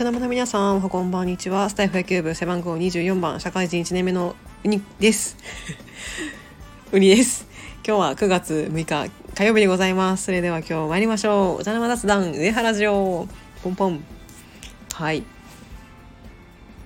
[0.00, 1.68] 茶の間の皆さん、こんばんにちは。
[1.68, 4.34] スタイフ野球部背番号24番、社会人1年目の
[4.64, 5.36] ウニです。
[6.90, 7.46] ウニです。
[7.86, 10.24] 今日は9月6日火曜日でございます。
[10.24, 11.60] それでは今日参りましょう。
[11.60, 13.28] お茶の間雑談、上原城。
[13.62, 14.02] ポンポン。
[14.94, 15.22] はい。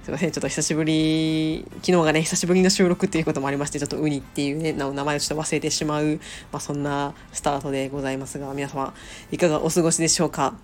[0.03, 6.19] すいません、ちょっと久しぶり、昨日がね、久しぶりの収録っていうこともありまして、ちょっとウニっていうね、名前をちょっと忘れてしまう、
[6.51, 8.93] まあそんなスタートでございますが、皆様、
[9.31, 10.56] いかがお過ごしでしょうか？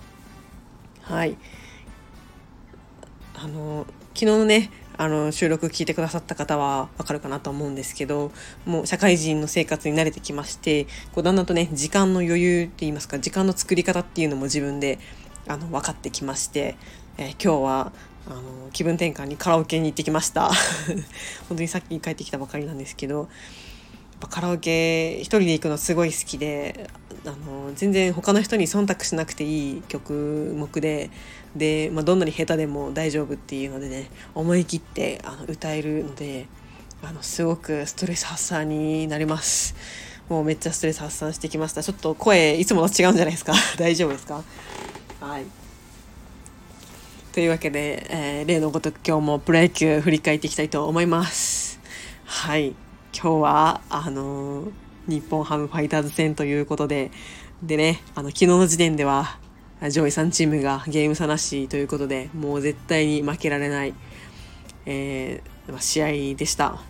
[1.02, 1.36] はい。
[3.42, 8.32] あの昨日のねあの収録聞いてくださった方はわかるかなと思うんですけど
[8.66, 14.98] もう社会人の生活に慣れてきましてこうだんだんとね時間の余裕って言いますか時間の作り方っていうのも自分で
[15.48, 16.76] あの分かってきまして、
[17.16, 17.92] えー、今日は
[18.26, 18.42] あの
[18.74, 20.50] 気分転換にカラオケに行ってきました。
[21.48, 23.30] 本当にさっき帰ってきたばかりなんですけど
[24.28, 26.88] カラオケ一人で行くのすごい好きで
[27.24, 31.10] あの全然他の人に忖度しなくていい曲目で
[31.56, 36.46] で、まあ、どんなに下手でも大丈夫っていうのでね思い切ってあの歌えるので
[37.02, 39.74] あのすごくストレス発散になります。
[40.28, 41.82] もうめっちゃストレス発散してきました。
[41.82, 43.52] ちょっと声いつもと違うんじゃないですか。
[43.78, 44.44] 大丈夫ですか？
[45.20, 45.44] はい。
[47.32, 51.80] というわけで、えー、例のごとく今日もプロ野球振り返っていきたいと思います。
[52.24, 52.74] はい。
[53.22, 54.70] 今日はあのー、
[55.06, 57.10] 日本ハムファイターズ戦ということで
[57.62, 59.38] でねあの昨日の時点では
[59.90, 63.92] 上位3チームがゲーム差なしということでもう絶対に負けられない、
[64.86, 66.80] えー、試合でした。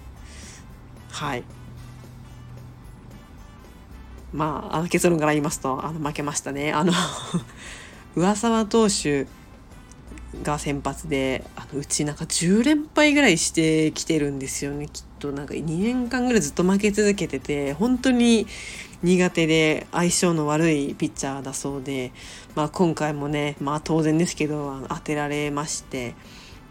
[1.11, 1.43] はい
[4.33, 6.73] まあ、あの結論から言いますとあの負けましたね。
[6.73, 6.93] あの
[8.15, 9.27] 上沢投手
[10.43, 18.47] が先発であのうちなんか10連敗ぐらいしてきてるんですよねきっとなんか2年間ぐらいずっと負け続けてて本当に
[19.03, 22.13] 苦手で相性の悪いピッチャーだそうで、
[22.55, 26.15] まあ、今回もね、まあ、当然ですけど当てられまして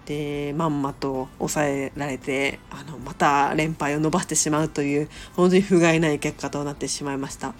[0.05, 7.53] でまんまと抑えられてあのまた連敗を伸ばしてしまうという本当に不甲斐ない結果となってしまいました。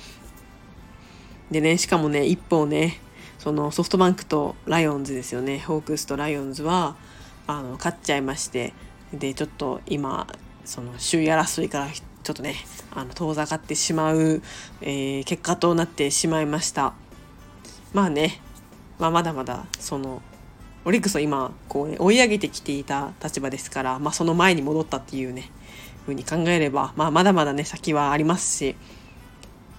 [1.51, 2.99] でねしかもね一方ね
[3.39, 5.59] そのソフトバンクとライオンズですよね。
[5.59, 6.95] ホークスとライオンズは
[7.47, 8.73] あの勝っちゃいまして
[9.11, 10.27] でちょっと今
[10.65, 12.55] その首位争いからちょっとね
[12.91, 14.41] あの遠ざかってしまう、
[14.81, 16.93] えー、結果となってしまいました。
[17.93, 18.39] まあね、
[18.99, 20.21] まあ、まだまだその
[20.85, 25.49] オリックスは今こう、ね、追い上げてきていた立場ですから、まあ、その前に戻ったっていうね
[26.05, 28.75] ふうに考えれば、まあ、まだまだね先はありますし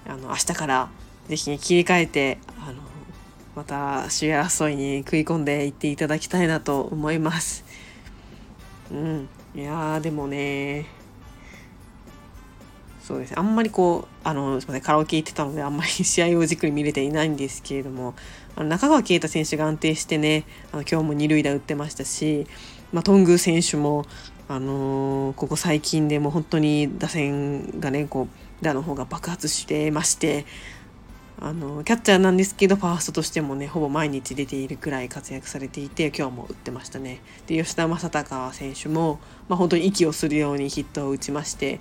[0.07, 0.89] あの明日から
[1.29, 2.90] 是非、ね、切り替えてあの
[3.55, 7.65] また首位争いに食い込んでいっていただきたいなと思います。
[8.91, 11.01] うん、いやでもね。
[13.11, 14.83] そうですあんまりこうあのすみません。
[14.83, 18.15] カラオケ行ってたのであんまり 試合をじっくり見れていないんですけれども
[18.55, 22.47] あの中川圭太選手が安定してねあの今日も二塁打打ってましたし、
[22.93, 24.07] まあ、頓宮選手も、
[24.47, 30.47] あのー、ここ最近でも本当に打線がねこう打の方が爆発してまして
[31.43, 37.21] あのキャッチャーなんですけどファーストとしてもねほぼ毎日出ているくらい活躍されていて今日も打ってましたね。
[37.47, 41.81] で吉田正尚選手も、まあ、本当に息をするようにヒットを打ちまして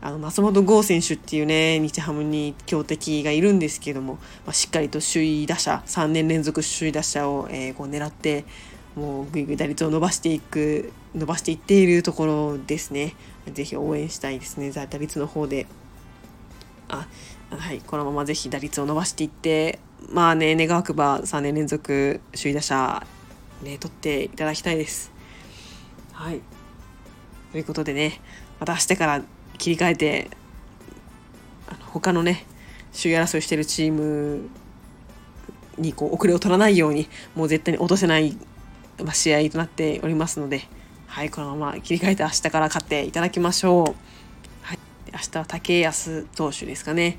[0.00, 4.14] あの松本剛選手っていうね日ハムに強敵がいるんですけども、
[4.46, 8.46] まあ、しっかりと首位打者3年連続首位打者を、えー、こう狙って
[8.94, 13.14] もうぐいぐい打率を伸ばしていく伸ばしていっているところですね。
[13.52, 14.70] 是非応援したいですね。
[14.70, 15.66] 打率の方で。
[16.88, 17.06] あ
[17.50, 19.78] はい、このままぜひ打率を伸ばしていって
[20.10, 23.06] まあね願わくば3年連続首位打者
[23.62, 25.12] ね取っていただきたいです。
[26.12, 26.40] はい
[27.52, 28.20] ということでね
[28.60, 29.22] また明日から
[29.58, 30.30] 切り替えて
[31.68, 32.44] あの他のね
[32.92, 34.48] 首位争いしてるチーム
[35.78, 38.36] にこう遅れを取らないようにもう絶対に落とせない、
[39.02, 40.62] ま、試合となっておりますので、
[41.06, 43.94] はい、このまま切り替えて明日から勝っていただきましょう。
[45.16, 47.18] 明日は竹安投手ですかね。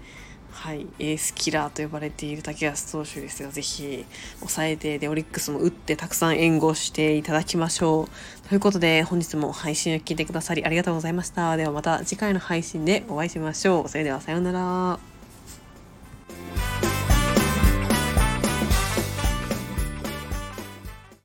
[0.52, 4.06] はい、エースキラーと呼ばれている竹安投手ですが、ぜひ
[4.40, 8.08] 抑えてでオリックスも打ってたくさん援護していただきましょ
[8.44, 8.48] う。
[8.48, 11.58] ということで、本日も配信を聞いてくださりありがとうございました。
[11.58, 13.90] ではまた次回の配信でお会いしましょう。
[13.90, 15.07] それではさようなら。